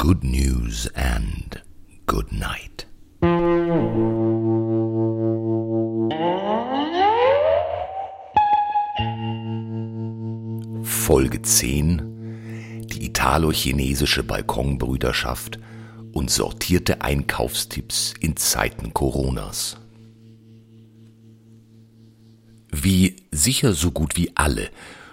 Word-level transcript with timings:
good 0.00 0.24
news 0.24 0.86
and 0.94 1.60
good 2.06 2.32
night. 2.32 2.86
Folge 10.82 11.42
10 11.42 12.86
Die 12.86 13.04
italo-chinesische 13.04 14.22
Balkonbrüderschaft 14.22 15.58
und 16.14 16.30
sortierte 16.30 17.02
Einkaufstipps 17.02 18.14
in 18.20 18.38
Zeiten 18.38 18.94
Coronas. 18.94 19.76
Wie 22.70 23.16
sicher 23.30 23.74
so 23.74 23.90
gut 23.90 24.16
wie 24.16 24.34
alle 24.34 24.70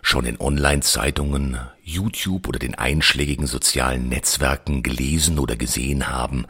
schon 0.08 0.26
in 0.26 0.40
Online-Zeitungen, 0.40 1.60
YouTube 1.84 2.48
oder 2.48 2.60
den 2.60 2.76
einschlägigen 2.76 3.46
sozialen 3.46 4.08
Netzwerken 4.08 4.82
gelesen 4.82 5.38
oder 5.38 5.58
gesehen 5.58 6.08
haben, 6.08 6.46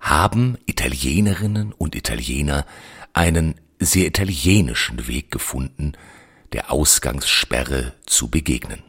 haben 0.00 0.56
Italienerinnen 0.64 1.72
und 1.72 1.94
Italiener 1.94 2.64
einen 3.12 3.54
sehr 3.78 4.06
italienischen 4.06 5.06
Weg 5.08 5.30
gefunden, 5.30 5.92
der 6.54 6.72
Ausgangssperre 6.72 7.92
zu 8.06 8.28
begegnen. 8.28 8.82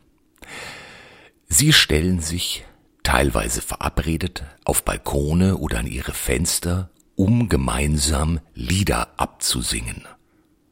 Sie 1.49 1.73
stellen 1.73 2.21
sich, 2.21 2.63
teilweise 3.04 3.62
verabredet, 3.62 4.46
auf 4.63 4.85
Balkone 4.85 5.58
oder 5.58 5.80
an 5.80 5.88
ihre 5.88 6.13
Fenster, 6.13 6.91
um 7.18 7.49
gemeinsam 7.49 8.40
Lieder 8.54 9.10
abzusingen. 9.18 10.08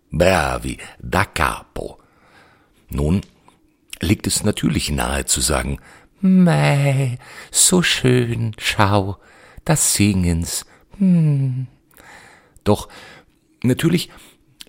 Bravi, 0.10 0.78
da 1.02 1.26
capo. 1.26 2.00
Nun 2.90 3.22
liegt 4.00 4.28
es 4.28 4.44
natürlich 4.44 4.90
nahe 4.90 5.26
zu 5.26 5.42
sagen, 5.42 5.80
Mei, 6.22 7.18
so 7.50 7.82
schön, 7.82 8.54
schau, 8.58 9.18
das 9.64 9.94
Singens. 9.94 10.66
Hm. 10.98 11.68
Doch 12.66 12.90
natürlich 13.64 14.10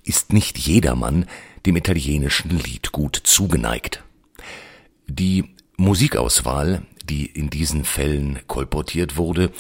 ist 0.05 0.33
nicht 0.33 0.59
jedermann 0.59 1.27
dem 1.67 1.77
italienischen 1.77 2.51
Lied 2.51 2.93
gut 2.93 3.17
zugeneigt. 3.17 4.05
Die 5.09 5.57
Musikauswahl, 5.77 6.83
die 7.05 7.27
in 7.27 7.51
diesen 7.51 7.85
Fällen 7.85 8.39
kolportiert 8.47 9.17
wurde, 9.17 9.51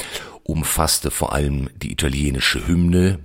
umfasste 0.44 1.10
vor 1.10 1.32
allem 1.32 1.70
die 1.76 1.92
italienische 1.92 2.66
Hymne 2.66 3.18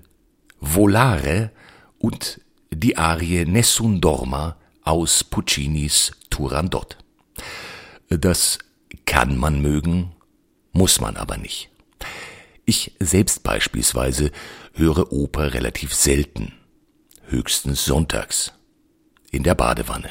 Volare 0.59 1.51
und 1.99 2.41
die 2.71 2.97
Arie 2.97 3.45
Nessun 3.45 4.01
Dorma 4.01 4.57
aus 4.85 5.23
Puccinis 5.23 6.13
Turandot. 6.29 6.97
Das 8.09 8.59
kann 9.05 9.37
man 9.37 9.61
mögen, 9.61 10.15
muss 10.71 11.01
man 11.01 11.17
aber 11.17 11.37
nicht. 11.37 11.69
Ich 12.65 12.95
selbst 12.99 13.43
beispielsweise 13.43 14.31
höre 14.73 15.11
Oper 15.11 15.53
relativ 15.53 15.93
selten, 15.93 16.53
höchstens 17.25 17.83
sonntags, 17.85 18.53
in 19.31 19.43
der 19.43 19.55
Badewanne, 19.55 20.09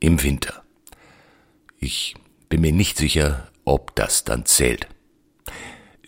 im 0.00 0.22
Winter. 0.22 0.64
Ich 1.78 2.14
bin 2.48 2.62
mir 2.62 2.72
nicht 2.72 2.98
sicher, 2.98 3.48
ob 3.64 3.94
das 3.94 4.24
dann 4.24 4.44
zählt. 4.46 4.88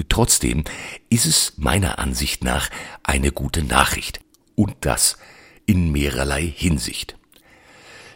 Trotzdem 0.09 0.65
ist 1.09 1.27
es 1.27 1.55
meiner 1.57 1.99
Ansicht 1.99 2.45
nach 2.45 2.69
eine 3.03 3.33
gute 3.33 3.63
Nachricht, 3.63 4.21
und 4.55 4.77
das 4.81 5.17
in 5.65 5.93
mehrerlei 5.93 6.45
Hinsicht. 6.45 7.17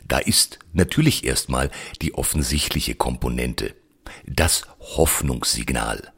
Da 0.09 0.19
ist 0.19 0.59
natürlich 0.73 1.25
erstmal 1.25 1.71
die 2.01 2.15
offensichtliche 2.15 2.95
Komponente, 2.95 3.75
das 4.27 4.63
Hoffnungssignal, 4.79 6.13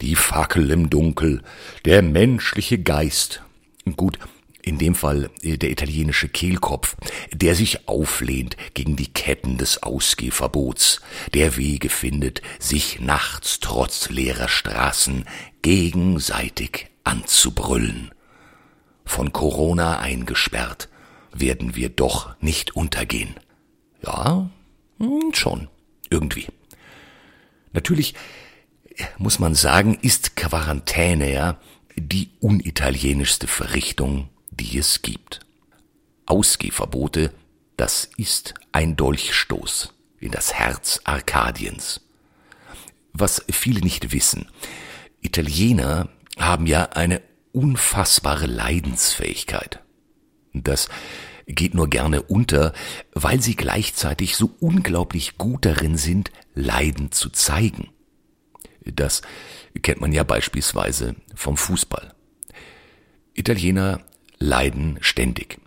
die 0.00 0.14
Fackel 0.14 0.70
im 0.70 0.90
Dunkel, 0.90 1.42
der 1.84 2.02
menschliche 2.02 2.78
Geist. 2.78 3.42
Gut, 3.96 4.18
in 4.60 4.78
dem 4.78 4.94
Fall 4.94 5.30
äh, 5.42 5.56
der 5.56 5.70
italienische 5.70 6.28
Kehlkopf, 6.28 6.96
der 7.32 7.54
sich 7.54 7.88
auflehnt 7.88 8.56
gegen 8.74 8.96
die 8.96 9.12
Ketten 9.12 9.56
des 9.56 9.82
Ausgehverbots, 9.82 11.00
der 11.32 11.56
Wege 11.56 11.88
findet, 11.88 12.42
sich 12.58 13.00
nachts 13.00 13.60
trotz 13.60 14.10
leerer 14.10 14.48
Straßen 14.48 15.24
gegenseitig 15.62 16.88
anzubrüllen. 17.04 18.10
Von 19.06 19.32
Corona 19.32 19.98
eingesperrt, 19.98 20.88
werden 21.34 21.76
wir 21.76 21.88
doch 21.88 22.40
nicht 22.40 22.76
untergehen. 22.76 23.34
Ja, 24.04 24.48
hm, 24.98 25.32
schon, 25.32 25.68
irgendwie. 26.10 26.46
Natürlich 27.72 28.14
muss 29.18 29.38
man 29.38 29.54
sagen, 29.54 29.98
ist 30.00 30.36
Quarantäne 30.36 31.32
ja 31.32 31.58
die 31.96 32.30
unitalienischste 32.40 33.46
Verrichtung, 33.46 34.28
die 34.50 34.78
es 34.78 35.02
gibt. 35.02 35.40
Ausgehverbote, 36.26 37.32
das 37.76 38.08
ist 38.16 38.54
ein 38.72 38.96
Dolchstoß 38.96 39.92
in 40.20 40.30
das 40.30 40.54
Herz 40.54 41.00
Arkadiens. 41.04 42.00
Was 43.12 43.44
viele 43.50 43.80
nicht 43.80 44.12
wissen, 44.12 44.48
Italiener 45.20 46.08
haben 46.38 46.66
ja 46.66 46.90
eine 46.90 47.22
unfassbare 47.52 48.46
Leidensfähigkeit. 48.46 49.83
Das 50.54 50.88
geht 51.46 51.74
nur 51.74 51.90
gerne 51.90 52.22
unter, 52.22 52.72
weil 53.12 53.42
sie 53.42 53.56
gleichzeitig 53.56 54.36
so 54.36 54.50
unglaublich 54.60 55.36
gut 55.36 55.66
darin 55.66 55.98
sind, 55.98 56.30
Leiden 56.54 57.12
zu 57.12 57.28
zeigen. 57.30 57.90
Das 58.84 59.22
kennt 59.82 60.00
man 60.00 60.12
ja 60.12 60.22
beispielsweise 60.22 61.16
vom 61.34 61.56
Fußball. 61.56 62.14
Italiener 63.34 64.00
leiden 64.38 64.98
ständig 65.00 65.58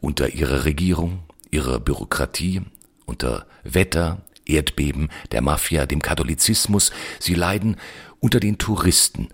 unter 0.00 0.30
ihrer 0.30 0.64
Regierung, 0.64 1.22
ihrer 1.50 1.78
Bürokratie, 1.78 2.62
unter 3.06 3.46
Wetter, 3.62 4.22
Erdbeben, 4.44 5.10
der 5.30 5.42
Mafia, 5.42 5.86
dem 5.86 6.02
Katholizismus. 6.02 6.90
Sie 7.20 7.34
leiden 7.34 7.76
unter 8.20 8.40
den 8.40 8.58
Touristen, 8.58 9.28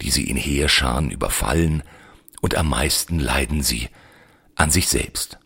die 0.00 0.10
sie 0.10 0.24
in 0.24 0.36
Heerscharen 0.36 1.10
überfallen, 1.10 1.82
und 2.40 2.56
am 2.56 2.68
meisten 2.68 3.20
leiden 3.20 3.62
sie 3.62 3.88
an 4.54 4.70
sich 4.70 4.88
selbst. 4.88 5.38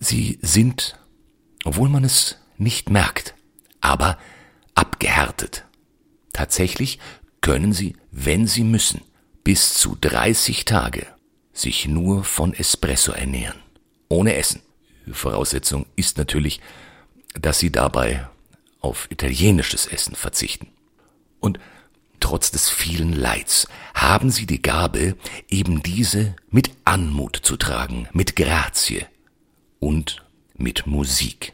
Sie 0.00 0.38
sind, 0.42 0.98
obwohl 1.64 1.88
man 1.88 2.04
es 2.04 2.38
nicht 2.56 2.90
merkt, 2.90 3.34
aber 3.80 4.18
abgehärtet. 4.74 5.64
Tatsächlich 6.32 6.98
können 7.40 7.72
sie, 7.72 7.96
wenn 8.10 8.46
sie 8.46 8.64
müssen, 8.64 9.02
bis 9.44 9.74
zu 9.74 9.96
30 10.00 10.64
Tage 10.64 11.06
sich 11.52 11.88
nur 11.88 12.24
von 12.24 12.54
Espresso 12.54 13.12
ernähren, 13.12 13.60
ohne 14.08 14.34
Essen. 14.34 14.62
Voraussetzung 15.10 15.86
ist 15.96 16.18
natürlich, 16.18 16.60
dass 17.34 17.58
sie 17.58 17.70
dabei 17.70 18.28
auf 18.80 19.10
italienisches 19.10 19.86
Essen 19.86 20.14
verzichten. 20.14 20.68
Und 21.40 21.58
Trotz 22.20 22.50
des 22.50 22.68
vielen 22.68 23.12
Leids 23.12 23.68
haben 23.94 24.30
sie 24.30 24.46
die 24.46 24.62
Gabe, 24.62 25.16
eben 25.48 25.82
diese 25.82 26.34
mit 26.50 26.70
Anmut 26.84 27.36
zu 27.36 27.56
tragen, 27.56 28.08
mit 28.12 28.36
Grazie 28.36 29.06
und 29.78 30.24
mit 30.56 30.86
Musik. 30.86 31.52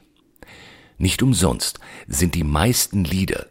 Nicht 0.97 1.23
umsonst 1.23 1.81
sind 2.07 2.35
die 2.35 2.45
meisten 2.45 3.05
Lieder, 3.05 3.47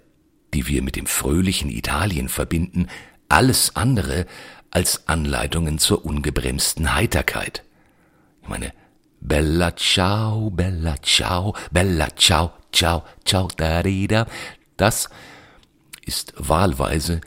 die 0.54 0.68
wir 0.68 0.82
mit 0.82 0.96
dem 0.96 1.06
fröhlichen 1.06 1.70
Italien 1.70 2.30
verbinden, 2.30 2.88
alles 3.30 3.76
andere 3.76 4.26
als 4.72 5.08
Anleitungen 5.08 5.78
zur 5.78 6.06
ungebremsten 6.06 6.96
Heiterkeit. 6.96 7.64
Ich 8.42 8.50
meine, 8.50 8.74
Bella 9.26 9.74
ciao, 9.78 10.50
bella 10.50 10.96
ciao, 11.02 11.56
bella 11.72 12.10
ciao, 12.18 12.52
ciao, 12.74 13.06
ciao, 13.24 13.48
da, 13.56 13.82
da, 13.82 14.28
das 14.76 15.10
ist 16.06 16.34
wahlweise 16.38 17.22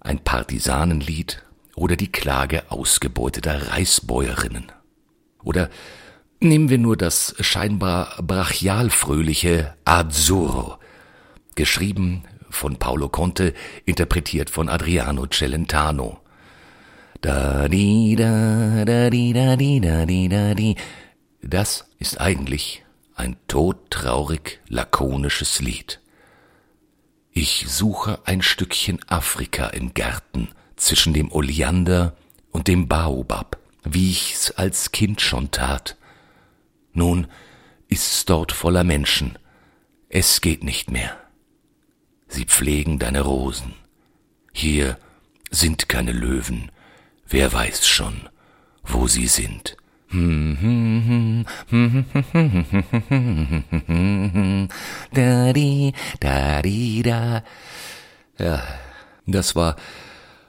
ein 0.00 0.18
Partisanenlied 0.18 1.42
oder 1.76 1.96
die 1.96 2.12
Klage 2.12 2.70
ausgebeuteter 2.70 3.72
Reisbäuerinnen. 3.72 4.72
Oder 5.42 5.70
nehmen 6.40 6.68
wir 6.68 6.78
nur 6.78 6.96
das 6.96 7.34
scheinbar 7.40 8.22
brachial 8.22 8.90
fröhliche 8.90 9.74
Azzurro, 9.84 10.78
geschrieben 11.54 12.24
von 12.50 12.76
Paolo 12.76 13.08
Conte, 13.08 13.54
interpretiert 13.84 14.50
von 14.50 14.68
Adriano 14.68 15.26
Celentano. 15.26 16.20
Da 17.20 17.68
di 17.68 18.16
da 18.16 18.84
da 18.84 19.10
di 19.10 19.32
da 19.32 19.56
di 19.56 19.80
da 19.80 20.06
di 20.06 20.28
da 20.28 20.54
di. 20.54 20.76
Das 21.42 21.86
ist 21.98 22.20
eigentlich 22.20 22.82
ein 23.14 23.36
todtraurig 23.46 24.60
lakonisches 24.68 25.60
Lied. 25.60 25.99
Ich 27.32 27.66
suche 27.68 28.20
ein 28.24 28.42
Stückchen 28.42 29.00
Afrika 29.08 29.68
im 29.68 29.94
Garten 29.94 30.48
zwischen 30.76 31.12
dem 31.14 31.30
Oleander 31.32 32.16
und 32.50 32.68
dem 32.68 32.88
Baobab, 32.88 33.58
wie 33.84 34.10
ich's 34.10 34.50
als 34.52 34.92
Kind 34.92 35.20
schon 35.20 35.50
tat. 35.50 35.96
Nun 36.92 37.28
ist's 37.88 38.24
dort 38.24 38.52
voller 38.52 38.84
Menschen. 38.84 39.38
Es 40.08 40.40
geht 40.40 40.64
nicht 40.64 40.90
mehr. 40.90 41.16
sie 42.30 42.44
pflegen 42.44 42.98
deine 42.98 43.22
Rosen. 43.22 43.74
Hier 44.52 44.98
sind 45.50 45.88
keine 45.88 46.12
Löwen, 46.12 46.70
wer 47.28 47.52
weiß 47.52 47.86
schon, 47.86 48.28
wo 48.84 49.06
sie 49.08 49.26
sind. 49.26 49.76
Ja, 58.38 58.62
das 59.26 59.54
war 59.54 59.76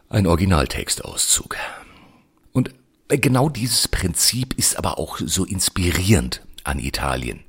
ein 0.09 0.27
Originaltextauszug. 0.27 1.57
Und 2.51 2.73
genau 3.07 3.49
dieses 3.49 3.87
Prinzip 3.87 4.53
ist 4.57 4.77
aber 4.77 4.97
auch 4.97 5.19
so 5.23 5.45
inspirierend 5.45 6.41
an 6.63 6.79
Italien. 6.79 7.43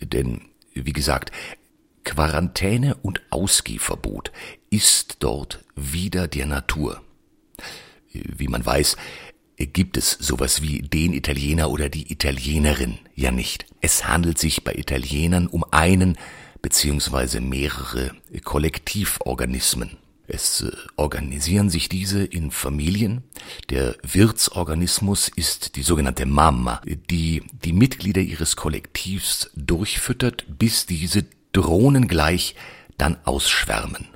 Denn, 0.00 0.42
wie 0.74 0.92
gesagt, 0.92 1.30
Quarantäne 2.04 2.96
und 2.96 3.22
Ausgehverbot 3.30 4.30
ist 4.70 5.16
dort 5.20 5.64
wieder 5.74 6.28
der 6.28 6.46
Natur. 6.46 7.02
Wie 8.12 8.48
man 8.48 8.64
weiß, 8.64 8.96
gibt 9.56 9.96
es 9.96 10.12
sowas 10.12 10.62
wie 10.62 10.82
den 10.82 11.12
Italiener 11.12 11.70
oder 11.70 11.88
die 11.88 12.12
Italienerin 12.12 12.98
ja 13.14 13.30
nicht. 13.30 13.66
Es 13.80 14.06
handelt 14.06 14.38
sich 14.38 14.64
bei 14.64 14.74
Italienern 14.74 15.46
um 15.46 15.64
einen 15.70 16.18
beziehungsweise 16.62 17.40
mehrere 17.40 18.12
Kollektivorganismen. 18.42 19.98
Es 20.26 20.62
äh, 20.62 20.70
organisieren 20.96 21.68
sich 21.68 21.88
diese 21.88 22.24
in 22.24 22.50
Familien. 22.50 23.22
Der 23.68 23.96
Wirtsorganismus 24.02 25.28
ist 25.28 25.76
die 25.76 25.82
sogenannte 25.82 26.24
Mama, 26.26 26.80
die 26.86 27.42
die 27.62 27.74
Mitglieder 27.74 28.22
ihres 28.22 28.56
Kollektivs 28.56 29.50
durchfüttert, 29.54 30.46
bis 30.48 30.86
diese 30.86 31.26
drohnengleich 31.52 32.54
dann 32.96 33.18
ausschwärmen. 33.24 34.08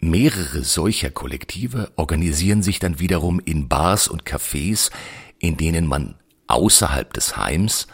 Mehrere 0.00 0.64
solcher 0.64 1.10
Kollektive 1.10 1.92
organisieren 1.96 2.62
sich 2.62 2.78
dann 2.78 2.98
wiederum 2.98 3.38
in 3.38 3.68
Bars 3.68 4.08
und 4.08 4.24
Cafés, 4.24 4.90
in 5.38 5.58
denen 5.58 5.86
man 5.86 6.14
außerhalb 6.46 7.12
des 7.12 7.36
Heims, 7.36 7.86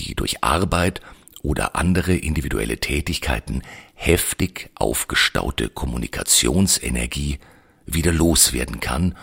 die 0.00 0.16
durch 0.16 0.42
Arbeit 0.42 1.00
oder 1.42 1.76
andere 1.76 2.16
individuelle 2.16 2.78
Tätigkeiten 2.78 3.62
heftig 3.94 4.70
aufgestaute 4.74 5.68
Kommunikationsenergie 5.68 7.38
wieder 7.86 8.12
loswerden 8.12 8.80
kann, 8.80 9.16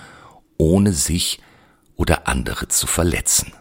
ohne 0.58 0.94
sich 0.94 1.42
oder 1.98 2.28
andere 2.30 2.70
zu 2.70 2.88
verletzen. 2.88 3.52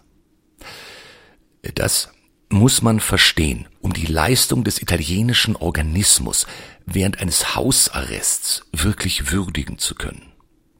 Das 1.75 2.11
muss 2.53 2.83
man 2.83 3.01
verstehen, 3.01 3.67
um 3.81 3.93
die 3.93 4.07
Leistung 4.07 4.65
des 4.65 4.81
italienischen 4.81 5.57
Organismus 5.57 6.47
während 6.87 7.21
eines 7.21 7.55
Hausarrests 7.55 8.67
wirklich 8.73 9.31
würdigen 9.31 9.79
zu 9.79 9.95
können. 9.95 10.33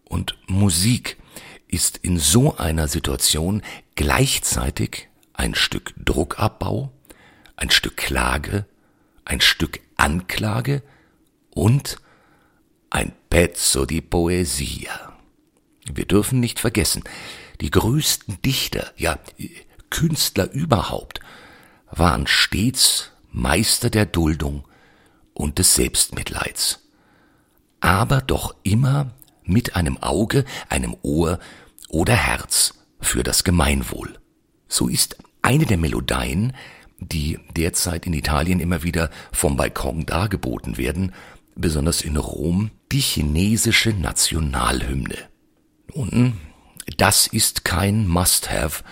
Und 0.05 0.37
Musik 0.47 1.17
ist 1.69 1.97
in 1.97 2.19
so 2.19 2.57
einer 2.57 2.89
Situation 2.89 3.63
gleichzeitig 3.95 5.09
ein 5.33 5.55
Stück 5.55 5.95
Druckabbau, 5.97 6.93
ein 7.57 7.71
Stück 7.71 7.97
Klage, 7.97 8.67
ein 9.25 9.41
Stück 9.41 9.81
Anklage 9.97 10.83
und 11.51 11.97
ein 12.91 13.13
Pezzo 13.31 13.87
di 13.87 14.03
Poesia. 14.03 15.17
Wir 15.91 16.05
dürfen 16.05 16.41
nicht 16.41 16.61
vergessen, 16.61 17.03
die 17.61 17.71
größten 17.71 18.43
Dichter, 18.43 18.93
ja 18.97 19.19
Künstler 19.89 20.51
überhaupt, 20.51 21.21
waren 21.93 22.27
stets 22.27 23.13
Meister 23.31 23.91
der 23.91 24.07
Duldung 24.07 24.65
und 25.35 25.59
des 25.59 25.75
Selbstmitleids, 25.75 26.81
aber 27.81 28.21
doch 28.21 28.55
immer 28.63 29.13
mit 29.45 29.77
einem 29.77 29.99
Auge, 29.99 30.45
einem 30.69 30.97
Ohr 31.03 31.39
oder 31.89 32.15
Herz 32.15 32.75
für 33.01 33.23
das 33.23 33.45
Gemeinwohl. 33.45 34.19
So 34.69 34.89
ist 34.89 35.17
eine 35.43 35.67
der 35.67 35.79
Melodien, 35.79 36.55
die 36.99 37.39
derzeit 37.57 38.07
in 38.07 38.15
Italien 38.15 38.61
immer 38.61 38.83
wieder 38.83 39.11
vom 39.33 39.57
Balkon 39.57 40.07
dargeboten 40.07 40.77
werden, 40.77 41.13
besonders 41.55 42.03
in 42.03 42.17
Rom, 42.17 42.71
die 42.93 43.01
chinesische 43.01 43.91
Nationalhymne. 43.91 45.17
Nun, 45.95 46.39
das 46.97 47.27
ist 47.27 47.65
kein 47.65 48.07
Must-Have 48.07 48.85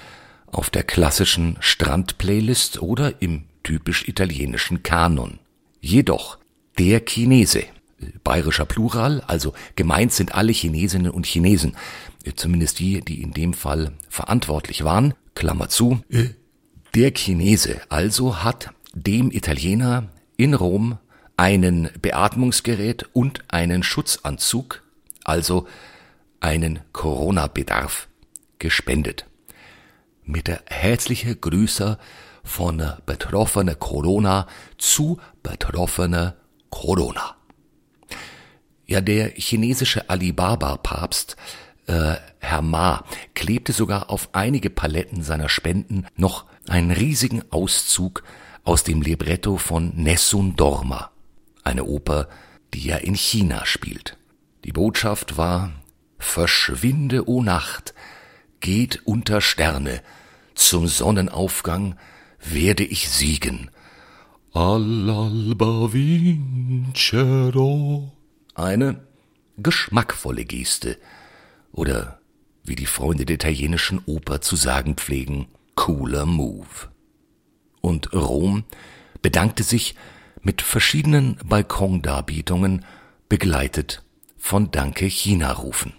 auf 0.53 0.71
der 0.71 0.83
klassischen 0.83 1.57
Strandplaylist 1.61 2.83
oder 2.83 3.21
im 3.23 3.45
typisch 3.63 4.09
italienischen 4.09 4.83
Kanon. 4.83 5.39
Jedoch 5.81 6.39
der 6.79 7.01
Chinese, 7.07 7.65
bayerischer 8.25 8.65
Plural, 8.65 9.23
also 9.27 9.53
gemeint 9.77 10.13
sind 10.13 10.35
alle 10.35 10.53
Chinesinnen 10.53 11.11
und 11.11 11.27
Chinesen, 11.27 11.77
zumindest 12.37 12.79
die, 12.79 13.01
die 13.01 13.23
in 13.23 13.33
dem 13.33 13.55
Fall 13.55 13.93
verantwortlich 14.09 14.85
waren, 14.85 15.15
Klammer 15.35 15.69
zu, 15.69 16.03
der 16.95 17.13
Chinese 17.13 17.81
also 17.89 18.43
hat 18.43 18.71
dem 18.95 19.31
Italiener 19.31 20.09
in 20.37 20.55
Rom 20.55 20.99
einen 21.37 21.89
Beatmungsgerät 22.03 23.09
und 23.13 23.45
einen 23.49 23.83
Schutzanzug, 23.83 24.83
also 25.25 25.67
einen 26.41 26.81
Corona-Bedarf, 26.93 28.09
gespendet. 28.59 29.27
Mit 30.31 30.47
der 30.47 30.63
herzlichen 30.67 31.41
Grüße 31.41 31.99
von 32.45 32.81
betroffene 33.05 33.75
Corona 33.75 34.47
zu 34.79 35.19
betroffene 35.43 36.37
Corona. 36.71 37.35
Ja, 38.87 39.01
der 39.01 39.31
chinesische 39.31 40.09
Alibaba-Papst 40.09 41.37
äh, 41.89 42.15
Herr 42.39 42.63
Ma 42.63 43.05
klebte 43.35 43.73
sogar 43.73 44.09
auf 44.09 44.29
einige 44.33 44.71
Paletten 44.71 45.25
seiner 45.25 45.49
Spenden 45.49 46.07
noch 46.15 46.47
einen 46.69 46.93
riesigen 46.93 47.43
Auszug 47.51 48.23
aus 48.63 48.85
dem 48.85 49.03
Libretto 49.03 49.57
von 49.57 49.97
Nessun 49.97 50.55
Dorma, 50.55 51.11
eine 51.65 51.83
Oper, 51.83 52.29
die 52.73 52.85
ja 52.85 52.99
in 52.99 53.15
China 53.15 53.67
spielt. 53.67 54.17
Die 54.65 54.73
Botschaft 54.73 55.37
war 55.37 55.73
Verschwinde, 56.21 57.29
o 57.29 57.43
Nacht, 57.43 57.95
geht 58.61 59.05
unter 59.07 59.41
Sterne, 59.41 60.03
zum 60.61 60.87
Sonnenaufgang 60.87 61.97
werde 62.39 62.85
ich 62.85 63.09
siegen. 63.09 63.71
All'alba 64.53 65.93
vincerò. 65.93 68.11
Eine 68.55 69.07
geschmackvolle 69.57 70.45
Geste, 70.45 70.99
oder 71.73 72.21
wie 72.65 72.77
die 72.77 72.87
Freunde 72.87 73.25
der 73.25 73.37
italienischen 73.37 74.03
Oper 74.07 74.41
zu 74.41 74.57
sagen 74.57 74.97
pflegen, 74.97 75.49
cooler 75.77 76.27
Move. 76.27 76.89
Und 77.81 78.13
Rom 78.13 78.65
bedankte 79.23 79.63
sich 79.63 79.95
mit 80.43 80.63
verschiedenen 80.63 81.39
Balkondarbietungen, 81.45 82.85
begleitet 83.29 84.03
von 84.37 84.71
Danke 84.71 85.07
China 85.07 85.53
rufen. 85.53 85.95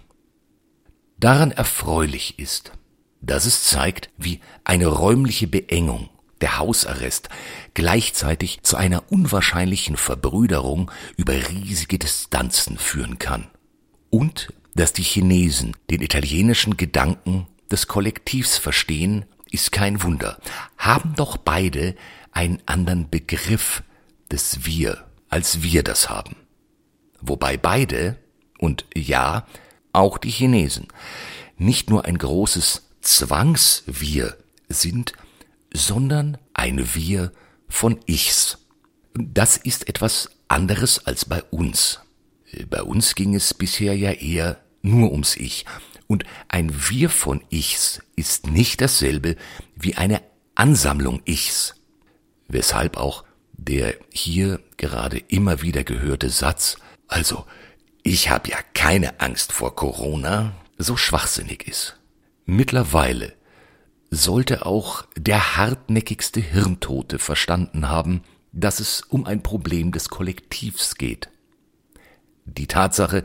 Daran 1.18 1.50
erfreulich 1.50 2.38
ist, 2.38 2.72
dass 3.22 3.46
es 3.46 3.64
zeigt, 3.64 4.10
wie 4.18 4.40
eine 4.64 4.88
räumliche 4.88 5.46
Beengung, 5.46 6.10
der 6.40 6.58
Hausarrest, 6.58 7.28
gleichzeitig 7.72 8.62
zu 8.62 8.76
einer 8.76 9.10
unwahrscheinlichen 9.10 9.96
Verbrüderung 9.96 10.90
über 11.16 11.34
riesige 11.34 11.98
Distanzen 11.98 12.76
führen 12.78 13.18
kann. 13.18 13.46
Und 14.10 14.52
dass 14.74 14.92
die 14.92 15.04
Chinesen 15.04 15.76
den 15.90 16.02
italienischen 16.02 16.76
Gedanken 16.76 17.46
des 17.70 17.86
Kollektivs 17.86 18.58
verstehen, 18.58 19.24
ist 19.50 19.70
kein 19.70 20.02
Wunder. 20.02 20.38
Haben 20.76 21.14
doch 21.14 21.36
beide 21.36 21.94
einen 22.32 22.60
anderen 22.66 23.08
Begriff 23.08 23.82
des 24.30 24.64
Wir, 24.64 25.04
als 25.28 25.62
wir 25.62 25.82
das 25.82 26.10
haben. 26.10 26.36
Wobei 27.20 27.56
beide, 27.56 28.18
und 28.58 28.86
ja, 28.96 29.46
auch 29.92 30.18
die 30.18 30.30
Chinesen, 30.30 30.88
nicht 31.56 31.90
nur 31.90 32.06
ein 32.06 32.18
großes 32.18 32.88
Zwangswir 33.02 34.36
sind, 34.68 35.12
sondern 35.72 36.38
ein 36.54 36.94
Wir 36.94 37.32
von 37.68 38.00
Ichs. 38.06 38.58
Das 39.14 39.56
ist 39.56 39.88
etwas 39.88 40.30
anderes 40.48 41.06
als 41.06 41.24
bei 41.24 41.42
uns. 41.44 42.00
Bei 42.68 42.82
uns 42.82 43.14
ging 43.14 43.34
es 43.34 43.54
bisher 43.54 43.96
ja 43.96 44.12
eher 44.12 44.60
nur 44.82 45.10
ums 45.10 45.36
Ich. 45.36 45.64
Und 46.06 46.24
ein 46.48 46.72
Wir 46.88 47.10
von 47.10 47.42
Ichs 47.50 48.00
ist 48.16 48.46
nicht 48.46 48.80
dasselbe 48.80 49.36
wie 49.76 49.94
eine 49.94 50.22
Ansammlung 50.54 51.22
Ichs. 51.24 51.74
Weshalb 52.48 52.96
auch 52.96 53.24
der 53.52 53.94
hier 54.10 54.60
gerade 54.76 55.18
immer 55.18 55.62
wieder 55.62 55.84
gehörte 55.84 56.30
Satz, 56.30 56.76
also 57.08 57.46
ich 58.02 58.30
habe 58.30 58.50
ja 58.50 58.58
keine 58.74 59.20
Angst 59.20 59.52
vor 59.52 59.76
Corona, 59.76 60.54
so 60.76 60.96
schwachsinnig 60.96 61.68
ist. 61.68 61.98
Mittlerweile 62.44 63.34
sollte 64.10 64.66
auch 64.66 65.04
der 65.16 65.56
hartnäckigste 65.56 66.40
Hirntote 66.40 67.18
verstanden 67.18 67.88
haben, 67.88 68.22
dass 68.52 68.80
es 68.80 69.02
um 69.02 69.26
ein 69.26 69.42
Problem 69.42 69.92
des 69.92 70.08
Kollektivs 70.08 70.96
geht. 70.96 71.30
Die 72.44 72.66
Tatsache, 72.66 73.24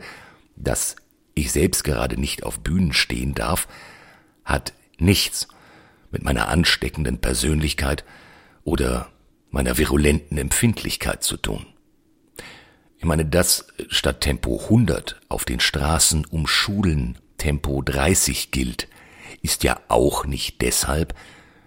dass 0.56 0.96
ich 1.34 1.52
selbst 1.52 1.84
gerade 1.84 2.18
nicht 2.18 2.42
auf 2.44 2.60
Bühnen 2.60 2.92
stehen 2.92 3.34
darf, 3.34 3.68
hat 4.44 4.72
nichts 4.98 5.48
mit 6.10 6.24
meiner 6.24 6.48
ansteckenden 6.48 7.18
Persönlichkeit 7.18 8.04
oder 8.64 9.10
meiner 9.50 9.76
virulenten 9.78 10.38
Empfindlichkeit 10.38 11.22
zu 11.22 11.36
tun. 11.36 11.66
Ich 12.98 13.04
meine, 13.04 13.24
dass 13.24 13.66
statt 13.88 14.22
Tempo 14.22 14.60
100 14.64 15.20
auf 15.28 15.44
den 15.44 15.60
Straßen 15.60 16.24
um 16.24 16.46
Schulen 16.46 17.18
Tempo 17.36 17.82
30 17.82 18.50
gilt, 18.50 18.88
ist 19.42 19.64
ja 19.64 19.80
auch 19.88 20.24
nicht 20.24 20.60
deshalb, 20.60 21.14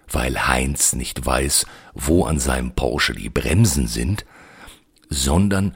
weil 0.10 0.48
Heinz 0.48 0.94
nicht 0.94 1.26
weiß, 1.26 1.66
wo 1.94 2.26
an 2.26 2.40
seinem 2.40 2.72
Porsche 2.72 3.14
die 3.14 3.30
Bremsen 3.30 3.88
sind, 3.88 4.26
sondern 5.10 5.76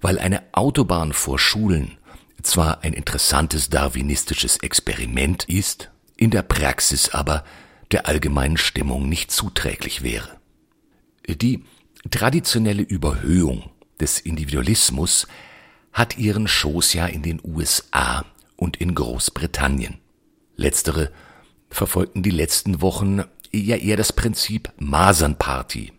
weil 0.00 0.18
eine 0.18 0.42
Autobahn 0.52 1.12
vor 1.12 1.38
Schulen 1.38 1.98
zwar 2.42 2.82
ein 2.82 2.92
interessantes 2.92 3.68
darwinistisches 3.68 4.58
Experiment 4.58 5.44
ist, 5.44 5.90
in 6.16 6.30
der 6.30 6.42
Praxis 6.42 7.10
aber 7.10 7.44
der 7.90 8.06
allgemeinen 8.06 8.56
Stimmung 8.56 9.08
nicht 9.08 9.30
zuträglich 9.30 10.02
wäre. 10.02 10.38
Die 11.26 11.64
traditionelle 12.10 12.82
Überhöhung 12.82 13.70
des 14.00 14.20
Individualismus 14.20 15.26
hat 15.92 16.18
ihren 16.18 16.48
Schoß 16.48 16.92
ja 16.94 17.06
in 17.06 17.22
den 17.22 17.40
USA 17.42 18.24
und 18.56 18.76
in 18.76 18.94
Großbritannien. 18.94 19.98
Letztere 20.56 21.10
verfolgten 21.70 22.22
die 22.22 22.30
letzten 22.30 22.82
Wochen 22.82 23.22
ja 23.52 23.76
eher 23.76 23.96
das 23.96 24.12
Prinzip 24.12 24.72
Masernparty. 24.78 25.92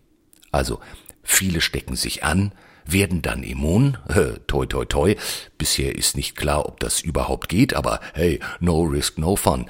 Also 0.50 0.80
viele 1.22 1.60
stecken 1.60 1.96
sich 1.96 2.24
an, 2.24 2.52
werden 2.84 3.22
dann 3.22 3.42
immun, 3.42 3.98
toi 4.46 4.66
toi 4.66 4.84
toi, 4.84 5.16
bisher 5.58 5.94
ist 5.96 6.16
nicht 6.16 6.36
klar, 6.36 6.66
ob 6.66 6.80
das 6.80 7.00
überhaupt 7.00 7.48
geht, 7.48 7.74
aber 7.74 8.00
hey, 8.14 8.40
no 8.60 8.82
risk, 8.82 9.18
no 9.18 9.36
fun. 9.36 9.66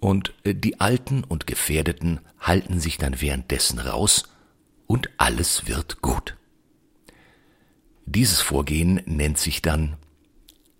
Und 0.00 0.34
äh, 0.44 0.54
die 0.54 0.80
Alten 0.80 1.24
und 1.24 1.46
Gefährdeten 1.46 2.20
halten 2.40 2.80
sich 2.80 2.98
dann 2.98 3.20
währenddessen 3.20 3.78
raus 3.78 4.24
und 4.86 5.10
alles 5.16 5.66
wird 5.66 6.02
gut. 6.02 6.36
Dieses 8.04 8.40
Vorgehen 8.40 9.00
nennt 9.06 9.38
sich 9.38 9.62
dann 9.62 9.96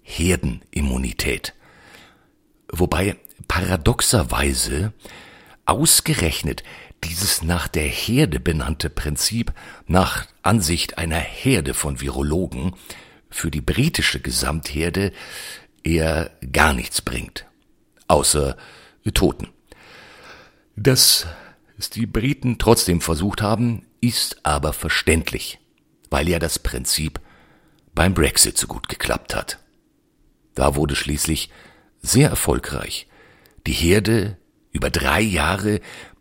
Herdenimmunität. 0.02 1.54
Wobei 2.70 3.16
paradoxerweise 3.52 4.94
ausgerechnet 5.66 6.62
dieses 7.04 7.42
nach 7.42 7.68
der 7.68 7.86
Herde 7.86 8.40
benannte 8.40 8.88
Prinzip 8.88 9.52
nach 9.86 10.26
Ansicht 10.40 10.96
einer 10.96 11.18
Herde 11.18 11.74
von 11.74 12.00
Virologen 12.00 12.72
für 13.28 13.50
die 13.50 13.60
britische 13.60 14.20
Gesamtherde 14.20 15.12
eher 15.84 16.30
gar 16.50 16.72
nichts 16.72 17.02
bringt. 17.02 17.44
Außer 18.08 18.56
Toten. 19.12 19.48
Dass 20.74 21.26
es 21.76 21.90
die 21.90 22.06
Briten 22.06 22.56
trotzdem 22.56 23.02
versucht 23.02 23.42
haben, 23.42 23.84
ist 24.00 24.46
aber 24.46 24.72
verständlich, 24.72 25.58
weil 26.08 26.26
ja 26.26 26.38
das 26.38 26.58
Prinzip 26.58 27.20
beim 27.94 28.14
Brexit 28.14 28.56
so 28.56 28.66
gut 28.66 28.88
geklappt 28.88 29.34
hat. 29.34 29.58
Da 30.54 30.74
wurde 30.74 30.96
schließlich 30.96 31.50
sehr 32.00 32.30
erfolgreich 32.30 33.08
die 33.66 33.72
Herde 33.72 34.38
über 34.72 34.90
drei 34.90 35.20
Jahre 35.20 35.80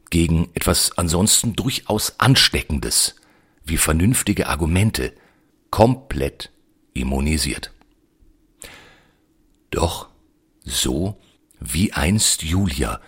gegen 0.10 0.50
etwas 0.54 0.98
ansonsten 0.98 1.56
durchaus 1.56 2.20
Ansteckendes 2.20 3.16
wie 3.64 3.78
vernünftige 3.78 4.48
Argumente 4.48 5.14
komplett 5.70 6.52
immunisiert. 6.94 7.72
Doch 9.70 10.10
so 10.64 11.18
wie 11.60 11.94
einst 11.94 12.44
Julia 12.44 13.00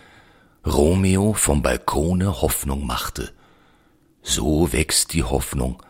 Romeo 0.65 1.33
vom 1.33 1.61
Balkone 1.61 2.41
Hoffnung 2.41 2.85
machte, 2.85 3.33
so 4.21 4.71
wächst 4.71 5.11
die 5.11 5.23
Hoffnung, 5.23 5.83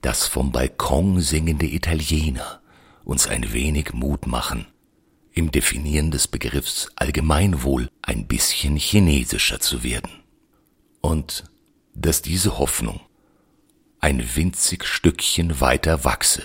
dass 0.00 0.26
vom 0.26 0.50
Balkon 0.50 1.20
singende 1.20 1.66
Italiener 1.66 2.60
uns 3.04 3.28
ein 3.28 3.52
wenig 3.52 3.92
Mut 3.92 4.26
machen, 4.26 4.66
im 5.32 5.50
Definieren 5.50 6.10
des 6.10 6.28
Begriffs 6.28 6.88
Allgemeinwohl 6.96 7.88
ein 8.02 8.26
bisschen 8.26 8.76
chinesischer 8.76 9.60
zu 9.60 9.82
werden 9.82 10.10
und 11.00 11.44
dass 11.94 12.22
diese 12.22 12.58
Hoffnung 12.58 13.00
ein 14.00 14.34
winzig 14.34 14.84
Stückchen 14.86 15.60
weiter 15.60 16.04
wachse. 16.04 16.42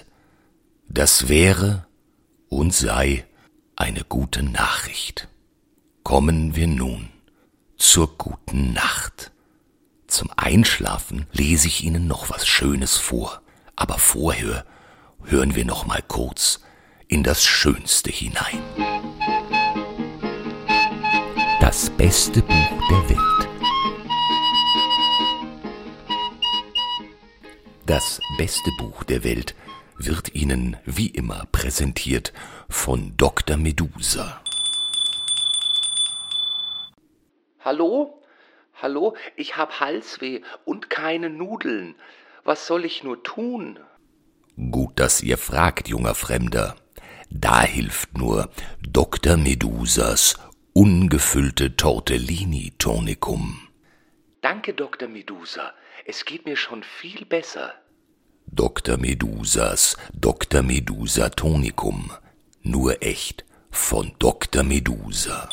Das 0.87 1.29
wäre 1.29 1.87
und 2.49 2.73
sei 2.73 3.25
eine 3.75 4.03
gute 4.03 4.43
Nachricht. 4.43 5.27
Kommen 6.03 6.55
wir 6.55 6.67
nun 6.67 7.09
zur 7.77 8.17
guten 8.17 8.73
Nacht. 8.73 9.31
Zum 10.07 10.29
Einschlafen 10.35 11.25
lese 11.31 11.67
ich 11.67 11.83
Ihnen 11.83 12.07
noch 12.07 12.29
was 12.29 12.47
Schönes 12.47 12.97
vor, 12.97 13.41
aber 13.75 13.97
vorher 13.97 14.65
hören 15.23 15.55
wir 15.55 15.65
noch 15.65 15.85
mal 15.85 16.03
kurz 16.07 16.61
in 17.07 17.23
das 17.23 17.43
Schönste 17.43 18.11
hinein. 18.11 18.61
Das 21.61 21.89
beste 21.89 22.41
Buch 22.41 22.87
der 22.89 23.09
Welt. 23.09 23.49
Das 27.85 28.19
beste 28.37 28.69
Buch 28.79 29.03
der 29.03 29.23
Welt 29.23 29.55
wird 29.97 30.33
Ihnen 30.35 30.77
wie 30.85 31.07
immer 31.07 31.45
präsentiert 31.51 32.33
von 32.69 33.15
Dr. 33.17 33.57
Medusa. 33.57 34.41
Hallo? 37.59 38.21
Hallo? 38.81 39.15
Ich 39.35 39.57
hab 39.57 39.79
Halsweh 39.79 40.41
und 40.65 40.89
keine 40.89 41.29
Nudeln. 41.29 41.95
Was 42.43 42.67
soll 42.67 42.85
ich 42.85 43.03
nur 43.03 43.23
tun? 43.23 43.79
Gut, 44.71 44.99
dass 44.99 45.21
ihr 45.21 45.37
fragt, 45.37 45.87
junger 45.87 46.15
Fremder. 46.15 46.75
Da 47.29 47.61
hilft 47.63 48.17
nur 48.17 48.49
Dr. 48.81 49.37
Medusas 49.37 50.37
ungefüllte 50.73 51.75
Tortellini 51.75 52.73
Tonikum. 52.77 53.67
Danke, 54.41 54.73
Dr. 54.73 55.07
Medusa. 55.07 55.73
Es 56.05 56.25
geht 56.25 56.45
mir 56.45 56.55
schon 56.55 56.83
viel 56.83 57.25
besser. 57.25 57.73
Dr. 58.47 58.97
Medusas 58.97 59.97
Dr. 60.13 60.61
Medusa 60.61 61.29
Tonicum. 61.29 62.11
Nur 62.61 63.01
echt 63.01 63.43
von 63.71 64.13
Dr. 64.19 64.63
Medusa. 64.63 65.49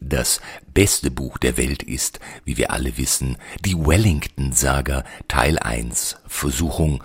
Das 0.00 0.40
beste 0.72 1.10
Buch 1.10 1.38
der 1.38 1.56
Welt 1.56 1.82
ist, 1.82 2.20
wie 2.44 2.56
wir 2.56 2.70
alle 2.70 2.96
wissen, 2.96 3.36
die 3.64 3.76
Wellington-Saga 3.76 5.04
Teil 5.26 5.58
1, 5.58 6.16
Versuchung, 6.26 7.02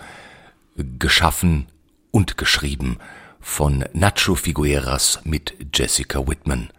geschaffen 0.76 1.66
und 2.10 2.36
geschrieben 2.36 2.98
von 3.40 3.84
Nacho 3.92 4.34
Figueras 4.34 5.20
mit 5.24 5.54
Jessica 5.74 6.26
Whitman. 6.26 6.70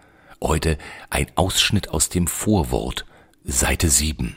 Heute 0.41 0.77
ein 1.09 1.27
Ausschnitt 1.35 1.89
aus 1.89 2.09
dem 2.09 2.27
Vorwort 2.27 3.05
Seite 3.43 3.89
7. 3.89 4.35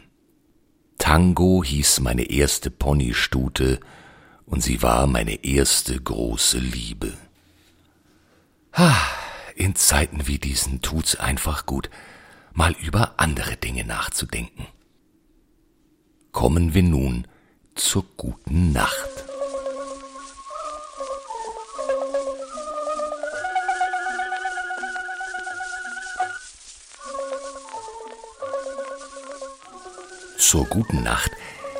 Tango 0.98 1.64
hieß 1.64 2.00
meine 2.00 2.24
erste 2.24 2.70
Ponystute 2.70 3.80
und 4.44 4.62
sie 4.62 4.82
war 4.82 5.06
meine 5.06 5.44
erste 5.44 5.98
große 5.98 6.58
Liebe. 6.58 7.14
Ha, 8.74 8.94
in 9.54 9.74
Zeiten 9.74 10.26
wie 10.26 10.38
diesen 10.38 10.82
tut's 10.82 11.16
einfach 11.16 11.66
gut, 11.66 11.90
mal 12.52 12.72
über 12.72 13.14
andere 13.18 13.56
Dinge 13.56 13.84
nachzudenken. 13.84 14.66
Kommen 16.32 16.74
wir 16.74 16.82
nun 16.82 17.26
zur 17.74 18.04
guten 18.16 18.72
Nacht. 18.72 19.27
Zur 30.48 30.64
guten 30.64 31.02
Nacht 31.02 31.32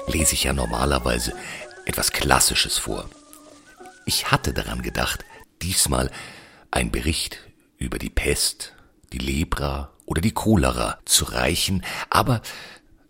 lese 0.09 0.35
ich 0.35 0.45
ja 0.45 0.53
normalerweise 0.53 1.33
etwas 1.87 2.13
Klassisches 2.13 2.77
vor. 2.77 3.09
Ich 4.05 4.31
hatte 4.31 4.53
daran 4.53 4.83
gedacht, 4.83 5.25
diesmal 5.63 6.11
ein 6.71 6.91
Bericht 6.91 7.39
über 7.79 7.99
die 7.99 8.11
Pest, 8.11 8.75
die 9.15 9.21
Lepra 9.21 9.91
oder 10.05 10.21
die 10.21 10.33
Cholera 10.35 10.99
zu 11.07 11.25
reichen, 11.25 11.83
aber 12.11 12.43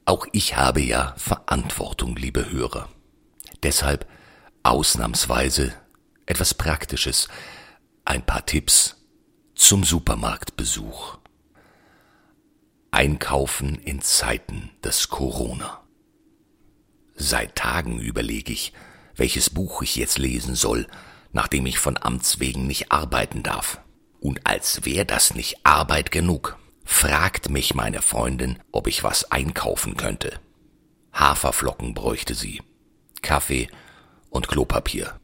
auch 0.04 0.28
ich 0.30 0.56
habe 0.56 0.80
ja 0.80 1.14
Verantwortung, 1.16 2.14
liebe 2.14 2.52
Hörer. 2.52 2.88
Deshalb 3.64 4.06
ausnahmsweise 4.62 5.74
etwas 6.26 6.54
Praktisches, 6.54 7.26
ein 8.04 8.24
paar 8.24 8.46
Tipps 8.46 8.94
zum 9.56 9.82
Supermarktbesuch. 9.82 11.17
Einkaufen 12.90 13.74
in 13.76 14.00
Zeiten 14.00 14.70
des 14.82 15.10
Corona. 15.10 15.84
Seit 17.14 17.54
Tagen 17.54 18.00
überlege 18.00 18.52
ich, 18.52 18.72
welches 19.14 19.50
Buch 19.50 19.82
ich 19.82 19.96
jetzt 19.96 20.18
lesen 20.18 20.54
soll, 20.54 20.86
nachdem 21.32 21.66
ich 21.66 21.78
von 21.78 21.98
Amts 22.00 22.40
wegen 22.40 22.66
nicht 22.66 22.90
arbeiten 22.90 23.42
darf. 23.42 23.80
Und 24.20 24.46
als 24.46 24.84
wäre 24.84 25.04
das 25.04 25.34
nicht 25.34 25.58
Arbeit 25.64 26.10
genug, 26.10 26.56
fragt 26.84 27.50
mich 27.50 27.74
meine 27.74 28.00
Freundin, 28.00 28.58
ob 28.72 28.86
ich 28.86 29.04
was 29.04 29.30
einkaufen 29.30 29.96
könnte. 29.96 30.40
Haferflocken 31.12 31.92
bräuchte 31.92 32.34
sie, 32.34 32.62
Kaffee 33.20 33.68
und 34.30 34.48
Klopapier. 34.48 35.20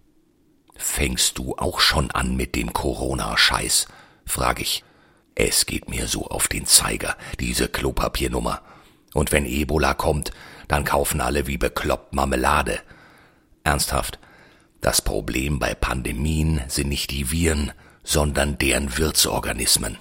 Fängst 0.76 1.38
du 1.38 1.56
auch 1.56 1.80
schon 1.80 2.10
an 2.10 2.36
mit 2.36 2.54
dem 2.54 2.72
Corona-Scheiß? 2.72 3.88
frag 4.26 4.60
ich. 4.60 4.84
Es 5.34 5.66
geht 5.66 5.88
mir 5.88 6.06
so 6.06 6.26
auf 6.26 6.48
den 6.48 6.66
Zeiger, 6.66 7.16
diese 7.40 7.68
Klopapiernummer. 7.68 8.62
Und 9.12 9.32
wenn 9.32 9.46
Ebola 9.46 9.94
kommt, 9.94 10.30
dann 10.68 10.84
kaufen 10.84 11.20
alle 11.20 11.46
wie 11.46 11.58
bekloppt 11.58 12.14
Marmelade. 12.14 12.80
Ernsthaft, 13.64 14.18
das 14.80 15.02
Problem 15.02 15.58
bei 15.58 15.74
Pandemien 15.74 16.62
sind 16.68 16.88
nicht 16.88 17.10
die 17.10 17.30
Viren, 17.30 17.72
sondern 18.02 18.58
deren 18.58 18.96
Wirtsorganismen. 18.98 19.98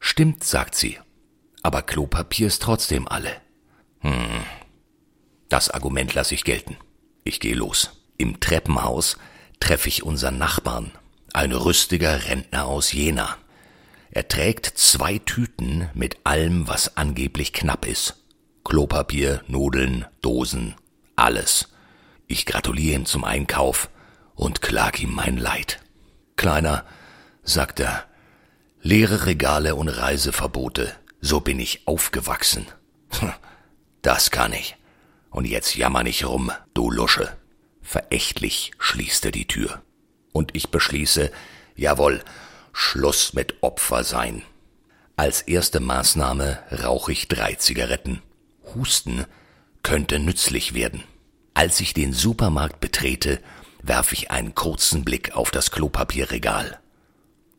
Stimmt, 0.00 0.44
sagt 0.44 0.74
sie. 0.74 0.98
Aber 1.62 1.82
Klopapier 1.82 2.48
ist 2.48 2.62
trotzdem 2.62 3.08
alle. 3.08 3.30
Hm. 4.00 4.44
Das 5.48 5.70
Argument 5.70 6.12
lasse 6.14 6.34
ich 6.34 6.44
gelten. 6.44 6.76
Ich 7.24 7.40
gehe 7.40 7.54
los. 7.54 8.02
Im 8.18 8.40
Treppenhaus 8.40 9.16
treffe 9.60 9.88
ich 9.88 10.02
unseren 10.02 10.38
Nachbarn, 10.38 10.92
ein 11.32 11.52
rüstiger 11.52 12.24
Rentner 12.26 12.66
aus 12.66 12.92
Jena. 12.92 13.36
Er 14.10 14.28
trägt 14.28 14.66
zwei 14.66 15.18
Tüten 15.18 15.90
mit 15.94 16.18
allem, 16.24 16.68
was 16.68 16.96
angeblich 16.96 17.52
knapp 17.52 17.86
ist. 17.86 18.22
Klopapier, 18.64 19.42
Nudeln, 19.46 20.06
Dosen, 20.22 20.74
alles. 21.14 21.68
Ich 22.26 22.46
gratuliere 22.46 22.96
ihm 22.96 23.06
zum 23.06 23.24
Einkauf 23.24 23.90
und 24.34 24.62
klag 24.62 24.98
ihm 25.00 25.14
mein 25.14 25.36
Leid. 25.36 25.80
Kleiner, 26.36 26.84
sagt 27.42 27.80
er, 27.80 28.04
leere 28.80 29.26
Regale 29.26 29.74
und 29.74 29.88
Reiseverbote, 29.88 30.92
so 31.20 31.40
bin 31.40 31.60
ich 31.60 31.86
aufgewachsen. 31.86 32.66
Hm, 33.10 33.32
das 34.02 34.30
kann 34.30 34.52
ich. 34.52 34.76
Und 35.30 35.46
jetzt 35.46 35.76
jammer 35.76 36.02
nicht 36.02 36.24
rum, 36.24 36.50
du 36.74 36.90
Lusche. 36.90 37.36
Verächtlich 37.82 38.72
schließt 38.78 39.26
er 39.26 39.30
die 39.30 39.46
Tür. 39.46 39.82
Und 40.32 40.54
ich 40.54 40.70
beschließe, 40.70 41.30
jawohl, 41.76 42.22
Schluss 42.78 43.32
mit 43.32 43.62
Opfer 43.62 44.04
sein. 44.04 44.42
Als 45.16 45.40
erste 45.40 45.80
Maßnahme 45.80 46.58
rauche 46.70 47.10
ich 47.10 47.26
drei 47.26 47.54
Zigaretten. 47.54 48.20
Husten 48.74 49.24
könnte 49.82 50.18
nützlich 50.18 50.74
werden. 50.74 51.02
Als 51.54 51.80
ich 51.80 51.94
den 51.94 52.12
Supermarkt 52.12 52.78
betrete, 52.80 53.40
werfe 53.82 54.14
ich 54.14 54.30
einen 54.30 54.54
kurzen 54.54 55.06
Blick 55.06 55.34
auf 55.34 55.50
das 55.50 55.70
Klopapierregal. 55.70 56.78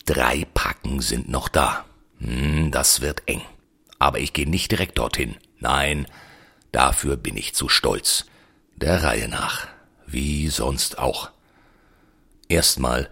Drei 0.05 0.45
Packen 0.53 1.01
sind 1.01 1.29
noch 1.29 1.49
da. 1.49 1.85
Hm, 2.19 2.69
das 2.69 3.01
wird 3.01 3.23
eng. 3.25 3.41
Aber 3.97 4.19
ich 4.19 4.33
gehe 4.33 4.47
nicht 4.47 4.69
direkt 4.69 4.99
dorthin. 4.99 5.35
Nein, 5.57 6.05
dafür 6.71 7.17
bin 7.17 7.37
ich 7.37 7.55
zu 7.55 7.69
stolz. 7.69 8.27
Der 8.75 9.01
Reihe 9.01 9.27
nach. 9.27 9.67
Wie 10.05 10.47
sonst 10.49 10.99
auch. 10.99 11.31
Erstmal 12.49 13.09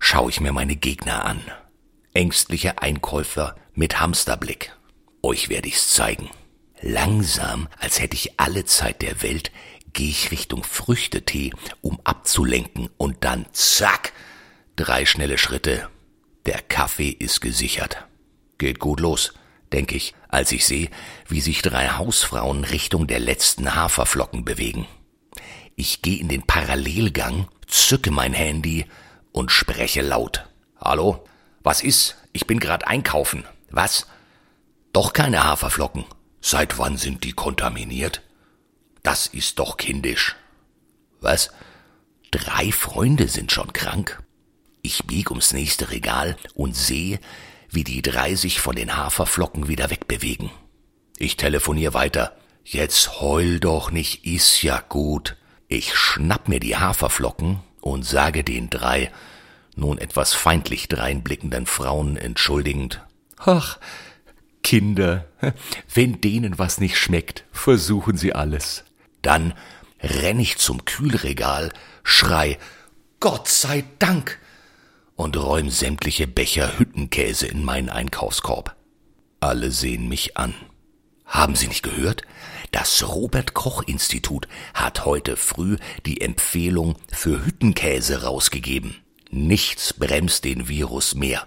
schaue 0.00 0.30
ich 0.30 0.40
mir 0.40 0.52
meine 0.52 0.74
Gegner 0.74 1.24
an. 1.24 1.40
Ängstliche 2.12 2.82
Einkäufer 2.82 3.54
mit 3.74 4.00
Hamsterblick. 4.00 4.72
Euch 5.22 5.48
werde 5.48 5.68
ich's 5.68 5.90
zeigen. 5.90 6.28
Langsam, 6.80 7.68
als 7.78 8.00
hätte 8.00 8.16
ich 8.16 8.40
alle 8.40 8.64
Zeit 8.64 9.02
der 9.02 9.22
Welt, 9.22 9.52
gehe 9.92 10.08
ich 10.08 10.32
Richtung 10.32 10.64
Früchtetee, 10.64 11.52
um 11.82 12.00
abzulenken 12.04 12.88
und 12.96 13.22
dann 13.22 13.46
zack, 13.52 14.12
drei 14.76 15.04
schnelle 15.06 15.38
Schritte. 15.38 15.88
Der 16.46 16.60
Kaffee 16.62 17.10
ist 17.10 17.40
gesichert. 17.40 18.06
Geht 18.58 18.78
gut 18.78 19.00
los, 19.00 19.34
denke 19.72 19.94
ich, 19.94 20.14
als 20.28 20.52
ich 20.52 20.64
sehe, 20.64 20.90
wie 21.28 21.40
sich 21.40 21.60
drei 21.62 21.88
Hausfrauen 21.88 22.64
Richtung 22.64 23.06
der 23.06 23.20
letzten 23.20 23.74
Haferflocken 23.74 24.44
bewegen. 24.44 24.86
Ich 25.76 26.02
gehe 26.02 26.18
in 26.18 26.28
den 26.28 26.42
Parallelgang, 26.42 27.48
zücke 27.66 28.10
mein 28.10 28.32
Handy 28.32 28.86
und 29.32 29.50
spreche 29.50 30.02
laut. 30.02 30.46
Hallo? 30.80 31.24
Was 31.62 31.82
ist? 31.82 32.16
Ich 32.32 32.46
bin 32.46 32.58
grad 32.58 32.86
einkaufen. 32.86 33.44
Was? 33.70 34.06
Doch 34.92 35.12
keine 35.12 35.44
Haferflocken. 35.44 36.04
Seit 36.40 36.78
wann 36.78 36.96
sind 36.96 37.24
die 37.24 37.32
kontaminiert? 37.32 38.22
Das 39.02 39.26
ist 39.26 39.58
doch 39.58 39.76
kindisch. 39.76 40.36
Was? 41.20 41.50
Drei 42.30 42.72
Freunde 42.72 43.28
sind 43.28 43.52
schon 43.52 43.72
krank. 43.72 44.22
Ich 44.82 45.04
bieg 45.04 45.30
ums 45.30 45.52
nächste 45.52 45.90
Regal 45.90 46.36
und 46.54 46.74
sehe, 46.74 47.20
wie 47.70 47.84
die 47.84 48.02
drei 48.02 48.34
sich 48.34 48.60
von 48.60 48.76
den 48.76 48.96
Haferflocken 48.96 49.68
wieder 49.68 49.90
wegbewegen. 49.90 50.50
Ich 51.18 51.36
telefonier 51.36 51.92
weiter. 51.92 52.36
Jetzt 52.64 53.20
heul 53.20 53.60
doch 53.60 53.90
nicht, 53.90 54.24
ist 54.24 54.62
ja 54.62 54.80
gut. 54.80 55.36
Ich 55.68 55.94
schnapp 55.94 56.48
mir 56.48 56.60
die 56.60 56.76
Haferflocken 56.76 57.60
und 57.80 58.04
sage 58.04 58.44
den 58.44 58.70
drei, 58.70 59.10
nun 59.76 59.98
etwas 59.98 60.34
feindlich 60.34 60.88
dreinblickenden 60.88 61.66
Frauen 61.66 62.16
entschuldigend, 62.16 63.02
Ach, 63.38 63.78
Kinder, 64.62 65.26
wenn 65.94 66.20
denen 66.20 66.58
was 66.58 66.78
nicht 66.78 66.98
schmeckt, 66.98 67.44
versuchen 67.52 68.16
sie 68.16 68.34
alles. 68.34 68.84
Dann 69.22 69.54
renn 70.00 70.38
ich 70.38 70.58
zum 70.58 70.84
Kühlregal, 70.84 71.72
schrei 72.02 72.58
Gott 73.20 73.48
sei 73.48 73.84
Dank 73.98 74.38
und 75.16 75.36
räum 75.36 75.70
sämtliche 75.70 76.26
Becher 76.26 76.78
Hüttenkäse 76.78 77.46
in 77.46 77.64
meinen 77.64 77.88
Einkaufskorb. 77.88 78.76
Alle 79.40 79.70
sehen 79.70 80.08
mich 80.08 80.36
an. 80.36 80.54
Haben 81.24 81.54
Sie 81.54 81.68
nicht 81.68 81.82
gehört? 81.82 82.22
Das 82.70 83.06
Robert 83.08 83.54
Koch 83.54 83.82
Institut 83.82 84.46
hat 84.74 85.04
heute 85.04 85.36
früh 85.36 85.76
die 86.06 86.20
Empfehlung 86.20 86.96
für 87.12 87.44
Hüttenkäse 87.44 88.22
rausgegeben. 88.22 88.96
Nichts 89.30 89.92
bremst 89.92 90.44
den 90.44 90.68
Virus 90.68 91.14
mehr. 91.14 91.46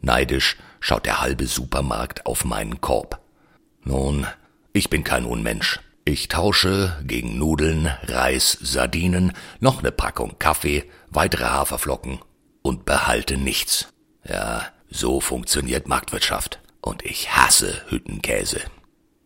Neidisch 0.00 0.56
schaut 0.80 1.06
der 1.06 1.20
halbe 1.20 1.46
Supermarkt 1.46 2.26
auf 2.26 2.44
meinen 2.44 2.80
Korb. 2.80 3.20
Nun, 3.82 4.26
ich 4.72 4.90
bin 4.90 5.04
kein 5.04 5.24
Unmensch. 5.24 5.80
Ich 6.04 6.28
tausche 6.28 6.96
gegen 7.04 7.38
Nudeln, 7.38 7.86
Reis, 8.04 8.56
Sardinen, 8.60 9.32
noch 9.60 9.82
ne 9.82 9.92
Packung 9.92 10.38
Kaffee, 10.38 10.84
weitere 11.10 11.44
Haferflocken 11.44 12.20
und 12.62 12.84
behalte 12.84 13.36
nichts. 13.36 13.88
Ja, 14.24 14.66
so 14.90 15.20
funktioniert 15.20 15.88
Marktwirtschaft. 15.88 16.60
Und 16.80 17.04
ich 17.04 17.36
hasse 17.36 17.82
Hüttenkäse. 17.88 18.60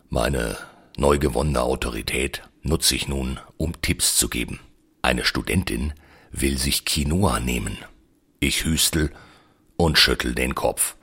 Meine 0.08 0.56
neu 0.96 1.18
gewonnene 1.18 1.62
Autorität 1.62 2.42
nutze 2.62 2.94
ich 2.94 3.08
nun, 3.08 3.40
um 3.56 3.80
Tipps 3.82 4.16
zu 4.16 4.28
geben. 4.28 4.60
Eine 5.02 5.24
Studentin 5.24 5.92
will 6.30 6.58
sich 6.58 6.84
Quinoa 6.84 7.40
nehmen. 7.40 7.78
Ich 8.40 8.64
hüstel 8.64 9.12
und 9.76 9.98
schüttel 9.98 10.34
den 10.34 10.54
Kopf. 10.54 10.96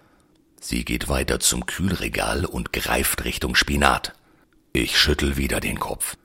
Sie 0.62 0.84
geht 0.86 1.08
weiter 1.08 1.40
zum 1.40 1.66
Kühlregal 1.66 2.46
und 2.46 2.74
greift 2.74 3.24
Richtung 3.24 3.56
Spinat. 3.56 4.14
Ich 4.74 5.00
schüttel 5.00 5.38
wieder 5.38 5.60
den 5.60 5.80
Kopf. 5.80 6.18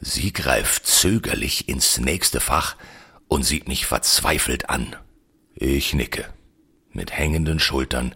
Sie 0.00 0.32
greift 0.32 0.86
zögerlich 0.86 1.68
ins 1.68 1.98
nächste 1.98 2.40
Fach 2.40 2.76
und 3.28 3.42
sieht 3.42 3.68
mich 3.68 3.86
verzweifelt 3.86 4.70
an. 4.70 4.96
Ich 5.54 5.92
nicke. 5.92 6.32
Mit 6.92 7.12
hängenden 7.12 7.58
Schultern 7.58 8.14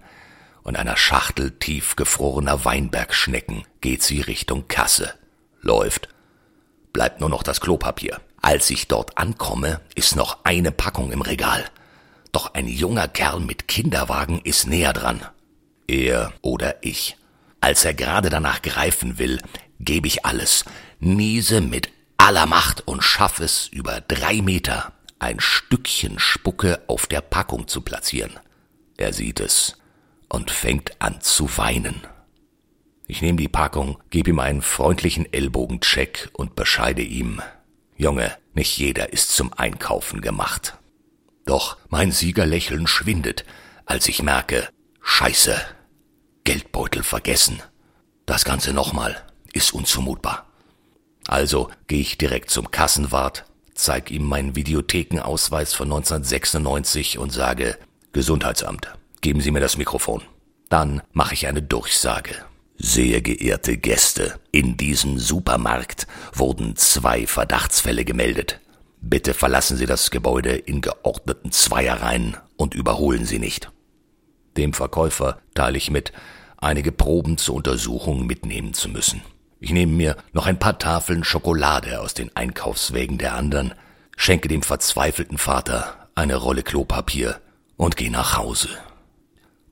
und 0.64 0.76
einer 0.76 0.96
Schachtel 0.96 1.52
tiefgefrorener 1.52 2.64
Weinbergschnecken 2.64 3.64
geht 3.80 4.02
sie 4.02 4.22
Richtung 4.22 4.66
Kasse. 4.66 5.14
Läuft. 5.60 6.08
Bleibt 6.92 7.20
nur 7.20 7.28
noch 7.28 7.42
das 7.42 7.60
Klopapier. 7.60 8.20
Als 8.40 8.68
ich 8.70 8.88
dort 8.88 9.16
ankomme, 9.16 9.80
ist 9.94 10.16
noch 10.16 10.38
eine 10.44 10.72
Packung 10.72 11.12
im 11.12 11.22
Regal. 11.22 11.64
Doch 12.32 12.54
ein 12.54 12.66
junger 12.66 13.08
Kerl 13.08 13.40
mit 13.40 13.68
Kinderwagen 13.68 14.40
ist 14.42 14.66
näher 14.66 14.92
dran. 14.92 15.24
Er 15.86 16.32
oder 16.42 16.82
ich. 16.82 17.16
Als 17.60 17.84
er 17.84 17.94
gerade 17.94 18.30
danach 18.30 18.60
greifen 18.62 19.18
will, 19.18 19.40
gebe 19.80 20.06
ich 20.06 20.24
alles, 20.24 20.64
niese 20.98 21.60
mit 21.60 21.90
aller 22.16 22.46
Macht 22.46 22.86
und 22.86 23.02
schaff 23.02 23.40
es 23.40 23.68
über 23.68 24.00
drei 24.00 24.42
Meter 24.42 24.92
ein 25.18 25.40
Stückchen 25.40 26.18
Spucke 26.18 26.82
auf 26.86 27.06
der 27.06 27.20
Packung 27.20 27.68
zu 27.68 27.80
platzieren. 27.80 28.38
Er 28.96 29.12
sieht 29.12 29.40
es 29.40 29.76
und 30.28 30.50
fängt 30.50 31.00
an 31.00 31.20
zu 31.20 31.56
weinen. 31.56 32.06
Ich 33.06 33.20
nehme 33.20 33.38
die 33.38 33.48
Packung, 33.48 33.98
gebe 34.10 34.30
ihm 34.30 34.38
einen 34.38 34.62
freundlichen 34.62 35.30
Ellbogencheck 35.32 36.30
und 36.32 36.56
bescheide 36.56 37.02
ihm. 37.02 37.42
Junge, 37.96 38.36
nicht 38.54 38.78
jeder 38.78 39.12
ist 39.12 39.32
zum 39.32 39.52
Einkaufen 39.52 40.20
gemacht. 40.20 40.78
Doch 41.44 41.76
mein 41.88 42.12
Siegerlächeln 42.12 42.86
schwindet, 42.86 43.44
als 43.84 44.08
ich 44.08 44.22
merke, 44.22 44.68
Scheiße, 45.02 45.54
Geldbeutel 46.44 47.02
vergessen. 47.02 47.62
Das 48.26 48.44
Ganze 48.44 48.72
nochmal 48.72 49.22
ist 49.52 49.74
unzumutbar. 49.74 50.46
Also 51.26 51.70
gehe 51.86 52.00
ich 52.00 52.18
direkt 52.18 52.50
zum 52.50 52.70
Kassenwart, 52.70 53.44
zeig 53.74 54.10
ihm 54.10 54.24
meinen 54.24 54.56
Videothekenausweis 54.56 55.74
von 55.74 55.88
1996 55.88 57.18
und 57.18 57.30
sage, 57.30 57.78
Gesundheitsamt, 58.12 58.94
geben 59.24 59.40
Sie 59.40 59.50
mir 59.50 59.60
das 59.60 59.78
Mikrofon. 59.78 60.20
Dann 60.68 61.00
mache 61.12 61.32
ich 61.32 61.46
eine 61.46 61.62
Durchsage. 61.62 62.34
Sehr 62.76 63.22
geehrte 63.22 63.78
Gäste, 63.78 64.38
in 64.52 64.76
diesem 64.76 65.18
Supermarkt 65.18 66.06
wurden 66.34 66.76
zwei 66.76 67.26
Verdachtsfälle 67.26 68.04
gemeldet. 68.04 68.60
Bitte 69.00 69.32
verlassen 69.32 69.78
Sie 69.78 69.86
das 69.86 70.10
Gebäude 70.10 70.54
in 70.54 70.82
geordneten 70.82 71.52
Zweierreihen 71.52 72.36
und 72.56 72.74
überholen 72.74 73.24
Sie 73.24 73.38
nicht. 73.38 73.70
Dem 74.58 74.74
Verkäufer 74.74 75.38
teile 75.54 75.78
ich 75.78 75.90
mit, 75.90 76.12
einige 76.58 76.92
Proben 76.92 77.38
zur 77.38 77.54
Untersuchung 77.54 78.26
mitnehmen 78.26 78.74
zu 78.74 78.90
müssen. 78.90 79.22
Ich 79.58 79.72
nehme 79.72 79.92
mir 79.92 80.16
noch 80.34 80.46
ein 80.46 80.58
paar 80.58 80.78
Tafeln 80.78 81.24
Schokolade 81.24 82.02
aus 82.02 82.12
den 82.12 82.30
Einkaufswägen 82.36 83.16
der 83.16 83.36
anderen, 83.36 83.72
schenke 84.18 84.48
dem 84.48 84.60
verzweifelten 84.60 85.38
Vater 85.38 86.08
eine 86.14 86.36
Rolle 86.36 86.62
Klopapier 86.62 87.40
und 87.78 87.96
gehe 87.96 88.10
nach 88.10 88.36
Hause. 88.36 88.68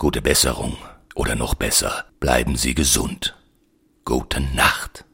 Gute 0.03 0.21
Besserung 0.21 0.77
oder 1.15 1.37
noch 1.37 1.55
besser, 1.55 2.07
bleiben 2.19 2.57
Sie 2.57 2.75
gesund. 2.75 3.37
Gute 4.05 4.41
Nacht. 4.41 5.05